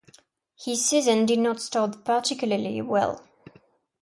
[0.57, 3.23] His season did not start particularly well.